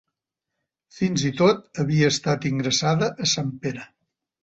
Fins 0.99 1.27
i 1.29 1.33
tot 1.43 1.63
havia 1.85 2.11
estat 2.17 2.51
ingressada 2.53 3.15
a 3.29 3.33
Sant 3.37 3.57
Pere. 3.65 3.91